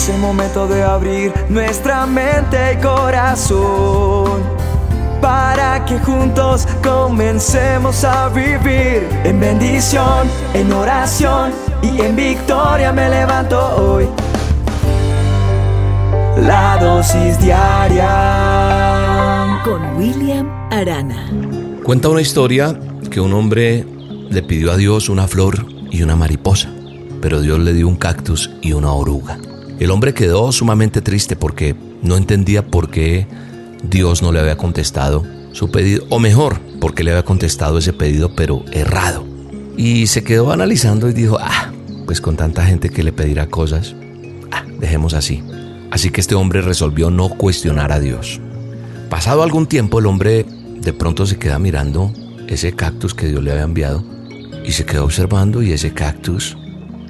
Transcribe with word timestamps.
Es 0.00 0.08
el 0.08 0.18
momento 0.18 0.66
de 0.66 0.82
abrir 0.82 1.30
nuestra 1.50 2.06
mente 2.06 2.72
y 2.72 2.76
corazón 2.78 4.40
para 5.20 5.84
que 5.84 5.98
juntos 5.98 6.66
comencemos 6.82 8.02
a 8.04 8.30
vivir 8.30 9.06
en 9.24 9.38
bendición, 9.38 10.26
en 10.54 10.72
oración 10.72 11.52
y 11.82 12.00
en 12.00 12.16
victoria 12.16 12.94
me 12.94 13.10
levanto 13.10 13.60
hoy. 13.76 14.08
La 16.46 16.78
dosis 16.80 17.38
diaria 17.38 18.08
con 19.62 19.98
William 19.98 20.48
Arana. 20.72 21.30
Cuenta 21.84 22.08
una 22.08 22.22
historia 22.22 22.74
que 23.10 23.20
un 23.20 23.34
hombre 23.34 23.84
le 24.30 24.42
pidió 24.42 24.72
a 24.72 24.78
Dios 24.78 25.10
una 25.10 25.28
flor 25.28 25.66
y 25.90 26.02
una 26.02 26.16
mariposa, 26.16 26.70
pero 27.20 27.42
Dios 27.42 27.58
le 27.58 27.74
dio 27.74 27.86
un 27.86 27.96
cactus 27.96 28.50
y 28.62 28.72
una 28.72 28.92
oruga. 28.94 29.36
El 29.80 29.90
hombre 29.90 30.12
quedó 30.12 30.52
sumamente 30.52 31.00
triste 31.00 31.36
porque 31.36 31.74
no 32.02 32.18
entendía 32.18 32.66
por 32.66 32.90
qué 32.90 33.26
Dios 33.82 34.20
no 34.20 34.30
le 34.30 34.38
había 34.38 34.58
contestado 34.58 35.24
su 35.52 35.70
pedido, 35.70 36.04
o 36.10 36.18
mejor, 36.18 36.60
porque 36.80 37.02
le 37.02 37.12
había 37.12 37.24
contestado 37.24 37.78
ese 37.78 37.94
pedido 37.94 38.34
pero 38.36 38.62
errado. 38.72 39.26
Y 39.78 40.06
se 40.06 40.22
quedó 40.22 40.52
analizando 40.52 41.08
y 41.08 41.14
dijo, 41.14 41.38
ah, 41.40 41.72
pues 42.04 42.20
con 42.20 42.36
tanta 42.36 42.66
gente 42.66 42.90
que 42.90 43.02
le 43.02 43.12
pedirá 43.12 43.46
cosas, 43.46 43.94
ah, 44.52 44.64
dejemos 44.78 45.14
así. 45.14 45.42
Así 45.90 46.10
que 46.10 46.20
este 46.20 46.34
hombre 46.34 46.60
resolvió 46.60 47.10
no 47.10 47.30
cuestionar 47.30 47.90
a 47.90 48.00
Dios. 48.00 48.38
Pasado 49.08 49.42
algún 49.42 49.66
tiempo 49.66 49.98
el 49.98 50.06
hombre 50.06 50.44
de 50.44 50.92
pronto 50.92 51.24
se 51.24 51.38
queda 51.38 51.58
mirando 51.58 52.12
ese 52.48 52.72
cactus 52.72 53.14
que 53.14 53.28
Dios 53.28 53.42
le 53.42 53.52
había 53.52 53.64
enviado 53.64 54.04
y 54.62 54.72
se 54.72 54.84
quedó 54.84 55.04
observando 55.04 55.62
y 55.62 55.72
ese 55.72 55.94
cactus 55.94 56.58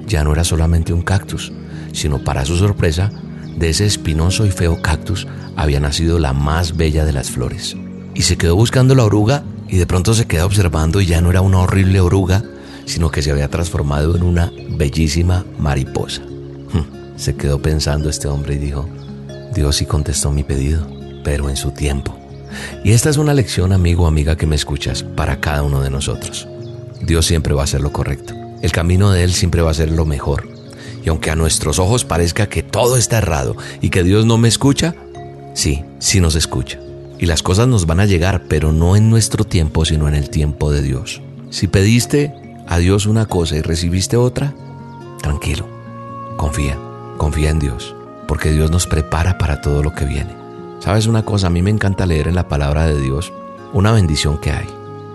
ya 0.07 0.23
no 0.23 0.31
era 0.31 0.45
solamente 0.45 0.93
un 0.93 1.01
cactus, 1.01 1.51
sino 1.93 2.23
para 2.23 2.45
su 2.45 2.57
sorpresa, 2.57 3.11
de 3.57 3.69
ese 3.69 3.85
espinoso 3.85 4.45
y 4.45 4.51
feo 4.51 4.81
cactus 4.81 5.27
había 5.55 5.79
nacido 5.79 6.19
la 6.19 6.33
más 6.33 6.77
bella 6.77 7.05
de 7.05 7.13
las 7.13 7.29
flores. 7.29 7.75
Y 8.15 8.23
se 8.23 8.37
quedó 8.37 8.55
buscando 8.55 8.95
la 8.95 9.03
oruga 9.03 9.43
y 9.67 9.77
de 9.77 9.85
pronto 9.85 10.13
se 10.13 10.25
queda 10.25 10.45
observando 10.45 11.01
y 11.01 11.05
ya 11.05 11.21
no 11.21 11.29
era 11.29 11.41
una 11.41 11.59
horrible 11.59 11.99
oruga, 12.01 12.43
sino 12.85 13.11
que 13.11 13.21
se 13.21 13.31
había 13.31 13.49
transformado 13.49 14.15
en 14.15 14.23
una 14.23 14.51
bellísima 14.69 15.45
mariposa. 15.59 16.21
Hm, 16.21 17.17
se 17.17 17.35
quedó 17.35 17.61
pensando 17.61 18.09
este 18.09 18.27
hombre 18.27 18.55
y 18.55 18.57
dijo, 18.57 18.87
Dios 19.53 19.77
sí 19.77 19.85
contestó 19.85 20.31
mi 20.31 20.43
pedido, 20.43 20.85
pero 21.23 21.49
en 21.49 21.55
su 21.55 21.71
tiempo. 21.71 22.17
Y 22.83 22.91
esta 22.91 23.09
es 23.09 23.17
una 23.17 23.33
lección, 23.33 23.71
amigo 23.71 24.03
o 24.03 24.07
amiga 24.07 24.35
que 24.35 24.47
me 24.47 24.55
escuchas, 24.55 25.03
para 25.03 25.39
cada 25.39 25.63
uno 25.63 25.81
de 25.81 25.89
nosotros. 25.89 26.47
Dios 27.01 27.25
siempre 27.25 27.53
va 27.53 27.61
a 27.61 27.63
hacer 27.65 27.81
lo 27.81 27.91
correcto. 27.91 28.33
El 28.61 28.71
camino 28.71 29.11
de 29.11 29.23
Él 29.23 29.31
siempre 29.33 29.61
va 29.61 29.71
a 29.71 29.75
ser 29.75 29.89
lo 29.89 30.05
mejor. 30.05 30.50
Y 31.03 31.09
aunque 31.09 31.31
a 31.31 31.35
nuestros 31.35 31.79
ojos 31.79 32.05
parezca 32.05 32.47
que 32.47 32.63
todo 32.63 32.97
está 32.97 33.17
errado 33.17 33.55
y 33.81 33.89
que 33.89 34.03
Dios 34.03 34.25
no 34.25 34.37
me 34.37 34.47
escucha, 34.47 34.95
sí, 35.53 35.83
sí 35.99 36.19
nos 36.19 36.35
escucha. 36.35 36.79
Y 37.17 37.25
las 37.25 37.43
cosas 37.43 37.67
nos 37.67 37.85
van 37.85 37.99
a 37.99 38.05
llegar, 38.05 38.43
pero 38.47 38.71
no 38.71 38.95
en 38.95 39.09
nuestro 39.09 39.43
tiempo, 39.43 39.85
sino 39.85 40.07
en 40.07 40.15
el 40.15 40.29
tiempo 40.29 40.71
de 40.71 40.81
Dios. 40.81 41.21
Si 41.49 41.67
pediste 41.67 42.33
a 42.67 42.77
Dios 42.77 43.05
una 43.05 43.25
cosa 43.25 43.55
y 43.55 43.61
recibiste 43.61 44.17
otra, 44.17 44.53
tranquilo, 45.21 45.67
confía, 46.37 46.77
confía 47.17 47.49
en 47.49 47.59
Dios, 47.59 47.95
porque 48.27 48.51
Dios 48.51 48.71
nos 48.71 48.87
prepara 48.87 49.37
para 49.37 49.61
todo 49.61 49.83
lo 49.83 49.93
que 49.93 50.05
viene. 50.05 50.35
¿Sabes 50.79 51.05
una 51.05 51.23
cosa? 51.23 51.47
A 51.47 51.51
mí 51.51 51.61
me 51.61 51.69
encanta 51.69 52.07
leer 52.07 52.27
en 52.27 52.35
la 52.35 52.47
palabra 52.47 52.87
de 52.87 52.99
Dios 52.99 53.31
una 53.73 53.91
bendición 53.91 54.39
que 54.39 54.51
hay. 54.51 54.67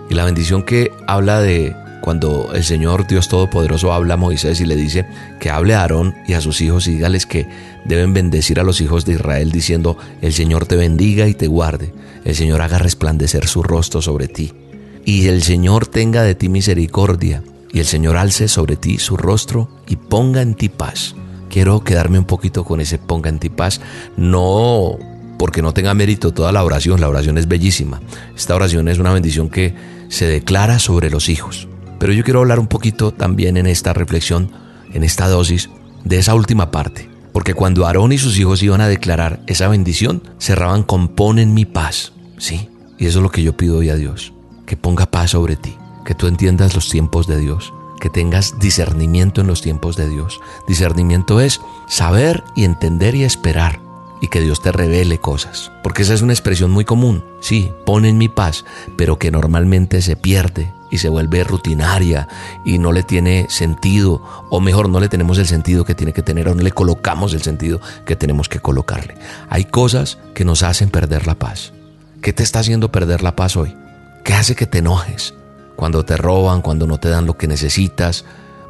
Y 0.09 0.13
la 0.13 0.23
bendición 0.23 0.63
que 0.63 0.93
habla 1.07 1.41
de 1.41 1.75
cuando 2.01 2.51
el 2.53 2.63
Señor 2.63 3.07
Dios 3.07 3.27
Todopoderoso 3.27 3.91
habla 3.91 4.15
a 4.15 4.17
Moisés 4.17 4.61
y 4.61 4.65
le 4.65 4.75
dice 4.75 5.05
que 5.39 5.49
hable 5.49 5.75
a 5.75 5.81
Aarón 5.81 6.15
y 6.27 6.33
a 6.33 6.41
sus 6.41 6.61
hijos 6.61 6.87
y 6.87 6.93
dígales 6.93 7.25
que 7.25 7.47
deben 7.85 8.13
bendecir 8.13 8.59
a 8.59 8.63
los 8.63 8.81
hijos 8.81 9.05
de 9.05 9.13
Israel 9.13 9.51
diciendo, 9.51 9.97
el 10.21 10.33
Señor 10.33 10.65
te 10.65 10.75
bendiga 10.75 11.27
y 11.27 11.33
te 11.33 11.47
guarde, 11.47 11.93
el 12.25 12.35
Señor 12.35 12.61
haga 12.61 12.77
resplandecer 12.77 13.47
su 13.47 13.63
rostro 13.63 14.01
sobre 14.01 14.27
ti, 14.27 14.53
y 15.05 15.27
el 15.27 15.43
Señor 15.43 15.87
tenga 15.87 16.23
de 16.23 16.35
ti 16.35 16.49
misericordia, 16.49 17.43
y 17.71 17.79
el 17.79 17.85
Señor 17.85 18.17
alce 18.17 18.47
sobre 18.47 18.75
ti 18.75 18.97
su 18.97 19.17
rostro 19.17 19.69
y 19.87 19.95
ponga 19.95 20.41
en 20.41 20.55
ti 20.55 20.69
paz. 20.69 21.15
Quiero 21.49 21.83
quedarme 21.83 22.19
un 22.19 22.25
poquito 22.25 22.63
con 22.63 22.81
ese 22.81 22.97
ponga 22.97 23.29
en 23.29 23.39
ti 23.39 23.49
paz, 23.49 23.81
no 24.15 24.97
porque 25.37 25.61
no 25.61 25.73
tenga 25.73 25.93
mérito 25.93 26.33
toda 26.33 26.51
la 26.51 26.63
oración, 26.63 26.99
la 26.99 27.09
oración 27.09 27.37
es 27.37 27.47
bellísima. 27.47 28.01
Esta 28.35 28.55
oración 28.55 28.87
es 28.87 28.97
una 28.97 29.13
bendición 29.13 29.49
que 29.49 29.75
se 30.09 30.25
declara 30.25 30.79
sobre 30.79 31.09
los 31.09 31.29
hijos. 31.29 31.67
Pero 31.99 32.13
yo 32.13 32.23
quiero 32.23 32.39
hablar 32.39 32.59
un 32.59 32.67
poquito 32.67 33.11
también 33.11 33.57
en 33.57 33.67
esta 33.67 33.93
reflexión, 33.93 34.51
en 34.93 35.03
esta 35.03 35.27
dosis, 35.27 35.69
de 36.03 36.19
esa 36.19 36.35
última 36.35 36.71
parte. 36.71 37.09
Porque 37.33 37.53
cuando 37.53 37.85
Aarón 37.85 38.11
y 38.11 38.17
sus 38.17 38.37
hijos 38.39 38.63
iban 38.63 38.81
a 38.81 38.87
declarar 38.87 39.41
esa 39.47 39.67
bendición, 39.67 40.23
cerraban 40.39 40.83
con 40.83 41.09
pon 41.09 41.39
en 41.39 41.53
mi 41.53 41.65
paz. 41.65 42.13
Sí, 42.37 42.69
y 42.97 43.05
eso 43.05 43.19
es 43.19 43.23
lo 43.23 43.31
que 43.31 43.43
yo 43.43 43.55
pido 43.55 43.77
hoy 43.77 43.89
a 43.89 43.95
Dios, 43.95 44.33
que 44.65 44.77
ponga 44.77 45.05
paz 45.05 45.31
sobre 45.31 45.55
ti, 45.55 45.75
que 46.05 46.15
tú 46.15 46.27
entiendas 46.27 46.75
los 46.75 46.89
tiempos 46.89 47.27
de 47.27 47.37
Dios, 47.37 47.73
que 47.99 48.09
tengas 48.09 48.59
discernimiento 48.59 49.41
en 49.41 49.47
los 49.47 49.61
tiempos 49.61 49.95
de 49.95 50.09
Dios. 50.09 50.39
Discernimiento 50.67 51.41
es 51.41 51.61
saber 51.87 52.43
y 52.55 52.63
entender 52.63 53.15
y 53.15 53.23
esperar 53.23 53.79
y 54.21 54.29
que 54.29 54.41
Dios 54.41 54.61
te 54.61 54.71
revele 54.71 55.19
cosas. 55.19 55.71
Porque 55.83 56.01
esa 56.01 56.13
es 56.13 56.21
una 56.21 56.33
expresión 56.33 56.71
muy 56.71 56.85
común. 56.85 57.23
Sí, 57.39 57.71
pon 57.85 58.05
en 58.05 58.17
mi 58.17 58.29
paz, 58.29 58.65
pero 58.95 59.19
que 59.19 59.31
normalmente 59.31 60.01
se 60.01 60.15
pierde 60.15 60.71
y 60.89 60.99
se 60.99 61.09
vuelve 61.09 61.43
rutinaria 61.43 62.27
y 62.65 62.77
no 62.77 62.91
le 62.91 63.03
tiene 63.03 63.47
sentido, 63.49 64.21
o 64.49 64.59
mejor, 64.59 64.89
no 64.89 64.99
le 64.99 65.09
tenemos 65.09 65.37
el 65.37 65.47
sentido 65.47 65.85
que 65.85 65.95
tiene 65.95 66.13
que 66.13 66.21
tener, 66.21 66.47
o 66.47 66.55
no 66.55 66.63
le 66.63 66.71
colocamos 66.71 67.33
el 67.33 67.41
sentido 67.41 67.81
que 68.05 68.15
tenemos 68.15 68.49
que 68.49 68.59
colocarle. 68.59 69.15
Hay 69.49 69.65
cosas 69.65 70.17
que 70.33 70.45
nos 70.45 70.63
hacen 70.63 70.89
perder 70.89 71.27
la 71.27 71.35
paz. 71.35 71.73
¿Qué 72.21 72.33
te 72.33 72.43
está 72.43 72.59
haciendo 72.59 72.91
perder 72.91 73.23
la 73.23 73.35
paz 73.35 73.55
hoy? 73.55 73.75
¿Qué 74.23 74.33
hace 74.33 74.55
que 74.55 74.65
te 74.65 74.79
enojes? 74.79 75.33
Cuando 75.75 76.03
te 76.03 76.17
roban, 76.17 76.61
cuando 76.61 76.87
no 76.87 76.99
te 76.99 77.09
dan 77.09 77.25
lo 77.25 77.37
que 77.37 77.47
necesitas, 77.47 78.25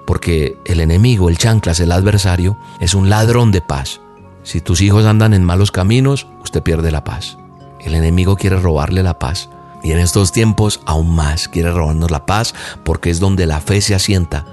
porque 0.06 0.58
el 0.66 0.80
enemigo, 0.80 1.30
el 1.30 1.38
chanclas, 1.38 1.80
el 1.80 1.92
adversario, 1.92 2.58
es 2.80 2.94
un 2.94 3.10
ladrón 3.10 3.52
de 3.52 3.62
paz. 3.62 4.00
Si 4.44 4.62
tus 4.62 4.82
hijos 4.82 5.06
andan 5.06 5.34
en 5.34 5.44
malos 5.44 5.72
caminos, 5.72 6.28
usted 6.42 6.64
pierde 6.64 6.92
la 6.92 7.04
paz. 7.04 7.38
El 7.82 7.96
enemigo 7.96 8.38
quiere 8.38 8.58
robarle 8.58 9.04
la 9.04 9.20
paz. 9.20 9.50
Y 9.88 9.94
en 9.94 10.00
estos 10.00 10.34
tiempos 10.34 10.82
aún 10.86 11.16
más 11.16 11.48
quiere 11.48 11.72
robarnos 11.72 12.12
la 12.12 12.26
paz 12.26 12.54
porque 12.84 13.10
es 13.10 13.22
donde 13.22 13.46
la 13.46 13.62
fe 13.62 13.80
se 13.80 13.96
asienta. 13.96 14.46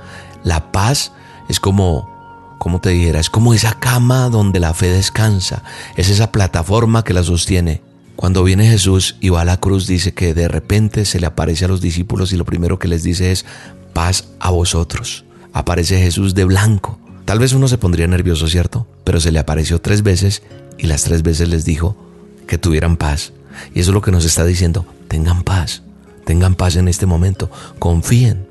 La 0.45 0.71
paz 0.71 1.11
es 1.49 1.59
como, 1.59 2.57
como 2.61 2.81
te 2.81 2.91
dijera, 2.91 3.19
es 3.19 3.31
como 3.31 3.53
esa 3.53 3.73
cama 3.81 4.29
donde 4.29 4.61
la 4.61 4.75
fe 4.75 4.93
descansa. 4.93 5.65
Es 5.97 6.09
esa 6.09 6.31
plataforma 6.31 7.03
que 7.03 7.15
la 7.15 7.25
sostiene. 7.25 7.83
Cuando 8.15 8.45
viene 8.45 8.69
Jesús 8.69 9.17
y 9.19 9.31
va 9.31 9.41
a 9.41 9.45
la 9.45 9.57
cruz 9.57 9.89
dice 9.89 10.15
que 10.15 10.35
de 10.35 10.47
repente 10.47 11.05
se 11.05 11.19
le 11.19 11.27
aparece 11.27 11.65
a 11.65 11.69
los 11.69 11.81
discípulos 11.81 12.33
y 12.33 12.37
lo 12.37 12.45
primero 12.45 12.79
que 12.79 12.87
les 12.87 13.03
dice 13.03 13.33
es 13.33 13.45
paz 13.93 14.29
a 14.39 14.51
vosotros. 14.51 15.25
Aparece 15.53 15.99
Jesús 15.99 16.37
de 16.37 16.45
blanco. 16.45 17.01
Tal 17.25 17.41
vez 17.41 17.55
uno 17.55 17.67
se 17.67 17.79
pondría 17.79 18.07
nervioso, 18.07 18.47
¿cierto? 18.47 18.87
Pero 19.03 19.19
se 19.19 19.33
le 19.33 19.41
apareció 19.41 19.81
tres 19.81 20.05
veces 20.05 20.45
y 20.79 20.87
las 20.87 21.03
tres 21.03 21.25
veces 21.25 21.49
les 21.49 21.65
dijo 21.65 21.97
que 22.47 22.57
tuvieran 22.57 22.97
paz. 22.97 23.33
Y 23.75 23.81
eso 23.81 23.91
es 23.91 23.95
lo 23.95 24.01
que 24.01 24.13
nos 24.13 24.25
está 24.25 24.45
diciendo. 24.45 24.87
Tengan 25.09 25.43
paz. 25.43 25.83
Tengan 26.25 26.55
paz 26.55 26.77
en 26.77 26.89
este 26.89 27.07
momento. 27.07 27.51
Confíen. 27.79 28.49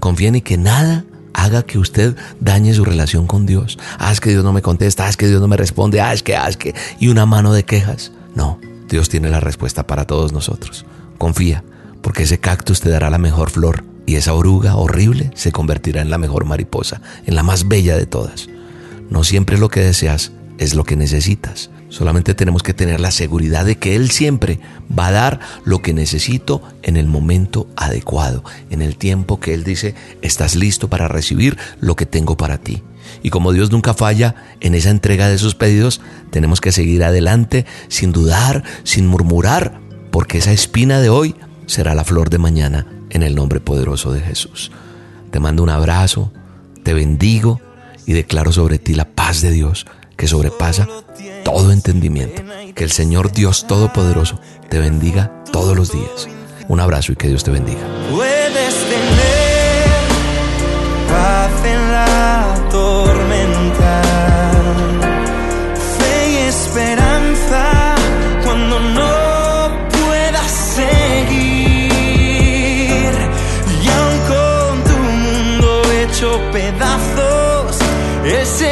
Confíen 0.00 0.36
y 0.36 0.42
que 0.42 0.56
nada 0.56 1.04
haga 1.34 1.62
que 1.62 1.78
usted 1.78 2.16
dañe 2.40 2.74
su 2.74 2.84
relación 2.84 3.26
con 3.26 3.46
Dios. 3.46 3.78
Es 4.10 4.20
que 4.20 4.30
Dios 4.30 4.44
no 4.44 4.52
me 4.52 4.62
contesta, 4.62 5.08
es 5.08 5.16
que 5.16 5.28
Dios 5.28 5.40
no 5.40 5.48
me 5.48 5.56
responde, 5.56 6.00
es 6.12 6.22
que, 6.22 6.34
es 6.34 6.56
que, 6.56 6.74
y 6.98 7.08
una 7.08 7.26
mano 7.26 7.52
de 7.52 7.64
quejas. 7.64 8.12
No, 8.34 8.58
Dios 8.88 9.08
tiene 9.08 9.30
la 9.30 9.40
respuesta 9.40 9.86
para 9.86 10.06
todos 10.06 10.32
nosotros. 10.32 10.84
Confía, 11.18 11.64
porque 12.02 12.24
ese 12.24 12.38
cactus 12.38 12.80
te 12.80 12.90
dará 12.90 13.10
la 13.10 13.18
mejor 13.18 13.50
flor 13.50 13.84
y 14.06 14.16
esa 14.16 14.34
oruga 14.34 14.76
horrible 14.76 15.30
se 15.34 15.52
convertirá 15.52 16.02
en 16.02 16.10
la 16.10 16.18
mejor 16.18 16.44
mariposa, 16.44 17.00
en 17.24 17.34
la 17.34 17.42
más 17.42 17.68
bella 17.68 17.96
de 17.96 18.06
todas. 18.06 18.48
No 19.10 19.24
siempre 19.24 19.58
lo 19.58 19.68
que 19.68 19.80
deseas 19.80 20.32
es 20.58 20.74
lo 20.74 20.84
que 20.84 20.96
necesitas. 20.96 21.70
Solamente 21.92 22.32
tenemos 22.34 22.62
que 22.62 22.72
tener 22.72 23.00
la 23.00 23.10
seguridad 23.10 23.66
de 23.66 23.76
que 23.76 23.94
Él 23.94 24.10
siempre 24.10 24.60
va 24.98 25.08
a 25.08 25.12
dar 25.12 25.40
lo 25.66 25.82
que 25.82 25.92
necesito 25.92 26.62
en 26.82 26.96
el 26.96 27.06
momento 27.06 27.68
adecuado, 27.76 28.44
en 28.70 28.80
el 28.80 28.96
tiempo 28.96 29.40
que 29.40 29.52
Él 29.52 29.62
dice, 29.62 29.94
estás 30.22 30.56
listo 30.56 30.88
para 30.88 31.06
recibir 31.06 31.58
lo 31.80 31.94
que 31.94 32.06
tengo 32.06 32.34
para 32.34 32.56
ti. 32.56 32.82
Y 33.22 33.28
como 33.28 33.52
Dios 33.52 33.70
nunca 33.70 33.92
falla 33.92 34.34
en 34.60 34.74
esa 34.74 34.88
entrega 34.88 35.28
de 35.28 35.36
sus 35.36 35.54
pedidos, 35.54 36.00
tenemos 36.30 36.62
que 36.62 36.72
seguir 36.72 37.04
adelante 37.04 37.66
sin 37.88 38.10
dudar, 38.10 38.64
sin 38.84 39.06
murmurar, 39.06 39.78
porque 40.10 40.38
esa 40.38 40.52
espina 40.52 40.98
de 40.98 41.10
hoy 41.10 41.36
será 41.66 41.94
la 41.94 42.04
flor 42.04 42.30
de 42.30 42.38
mañana 42.38 42.86
en 43.10 43.22
el 43.22 43.34
nombre 43.34 43.60
poderoso 43.60 44.14
de 44.14 44.22
Jesús. 44.22 44.72
Te 45.30 45.40
mando 45.40 45.62
un 45.62 45.68
abrazo, 45.68 46.32
te 46.84 46.94
bendigo 46.94 47.60
y 48.06 48.14
declaro 48.14 48.50
sobre 48.50 48.78
ti 48.78 48.94
la 48.94 49.10
paz 49.10 49.42
de 49.42 49.50
Dios 49.50 49.84
que 50.16 50.28
sobrepasa 50.28 50.88
todo 51.44 51.72
entendimiento. 51.72 52.42
Que 52.74 52.84
el 52.84 52.90
Señor 52.90 53.32
Dios 53.32 53.66
Todopoderoso 53.66 54.38
te 54.68 54.78
bendiga 54.78 55.30
todos 55.52 55.76
los 55.76 55.92
días. 55.92 56.28
Un 56.68 56.80
abrazo 56.80 57.12
y 57.12 57.16
que 57.16 57.28
Dios 57.28 57.44
te 57.44 57.50
bendiga. 57.50 57.80
Puedes 58.10 58.74
tener 58.74 59.42
paz 61.08 61.50
en 61.64 61.92
la 61.92 62.68
tormenta, 62.70 64.02
fe 65.98 66.30
y 66.30 66.36
esperanza 66.48 67.94
cuando 68.44 68.80
no 68.80 69.70
puedas 69.90 70.50
seguir. 70.50 71.52
Y 73.82 73.88
aun 73.88 74.18
con 74.32 74.84
tu 74.84 74.96
mundo 74.98 75.82
hecho 75.92 76.40
pedazos, 76.52 77.76
ese 78.24 78.71